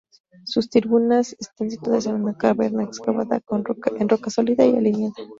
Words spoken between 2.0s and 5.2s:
en una caverna excavada en roca sólida y alineada.